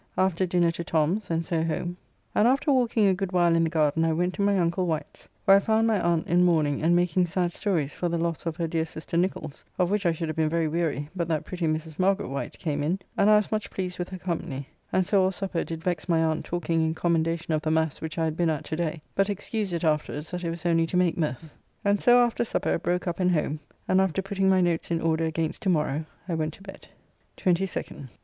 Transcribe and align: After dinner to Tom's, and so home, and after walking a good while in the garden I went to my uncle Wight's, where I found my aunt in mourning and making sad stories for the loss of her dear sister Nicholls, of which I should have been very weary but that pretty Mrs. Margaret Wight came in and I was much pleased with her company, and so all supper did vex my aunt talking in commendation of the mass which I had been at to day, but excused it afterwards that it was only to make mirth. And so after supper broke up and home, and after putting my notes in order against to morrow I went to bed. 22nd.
After 0.17 0.47
dinner 0.47 0.71
to 0.71 0.83
Tom's, 0.83 1.29
and 1.29 1.45
so 1.45 1.63
home, 1.63 1.95
and 2.33 2.47
after 2.47 2.71
walking 2.73 3.05
a 3.05 3.13
good 3.13 3.31
while 3.33 3.55
in 3.55 3.63
the 3.63 3.69
garden 3.69 4.03
I 4.03 4.13
went 4.13 4.33
to 4.33 4.41
my 4.41 4.57
uncle 4.57 4.87
Wight's, 4.87 5.29
where 5.45 5.57
I 5.57 5.59
found 5.59 5.85
my 5.85 6.01
aunt 6.01 6.25
in 6.25 6.43
mourning 6.43 6.81
and 6.81 6.95
making 6.95 7.27
sad 7.27 7.53
stories 7.53 7.93
for 7.93 8.09
the 8.09 8.17
loss 8.17 8.47
of 8.47 8.55
her 8.55 8.67
dear 8.67 8.83
sister 8.85 9.15
Nicholls, 9.15 9.63
of 9.77 9.91
which 9.91 10.07
I 10.07 10.11
should 10.11 10.27
have 10.27 10.35
been 10.35 10.49
very 10.49 10.67
weary 10.67 11.09
but 11.15 11.27
that 11.27 11.45
pretty 11.45 11.67
Mrs. 11.67 11.99
Margaret 11.99 12.29
Wight 12.29 12.57
came 12.57 12.81
in 12.81 12.97
and 13.15 13.29
I 13.29 13.35
was 13.35 13.51
much 13.51 13.69
pleased 13.69 13.99
with 13.99 14.09
her 14.09 14.17
company, 14.17 14.67
and 14.91 15.05
so 15.05 15.21
all 15.21 15.31
supper 15.31 15.63
did 15.63 15.83
vex 15.83 16.09
my 16.09 16.23
aunt 16.23 16.45
talking 16.45 16.81
in 16.83 16.95
commendation 16.95 17.53
of 17.53 17.61
the 17.61 17.69
mass 17.69 18.01
which 18.01 18.17
I 18.17 18.23
had 18.25 18.35
been 18.35 18.49
at 18.49 18.63
to 18.65 18.75
day, 18.75 19.03
but 19.13 19.29
excused 19.29 19.71
it 19.71 19.83
afterwards 19.83 20.31
that 20.31 20.43
it 20.43 20.49
was 20.49 20.65
only 20.65 20.87
to 20.87 20.97
make 20.97 21.15
mirth. 21.15 21.53
And 21.85 22.01
so 22.01 22.23
after 22.23 22.43
supper 22.43 22.79
broke 22.79 23.05
up 23.05 23.19
and 23.19 23.29
home, 23.33 23.59
and 23.87 24.01
after 24.01 24.23
putting 24.23 24.49
my 24.49 24.61
notes 24.61 24.89
in 24.89 24.99
order 24.99 25.25
against 25.25 25.61
to 25.61 25.69
morrow 25.69 26.05
I 26.27 26.33
went 26.33 26.53
to 26.55 26.63
bed. 26.63 26.87
22nd. 27.37 28.07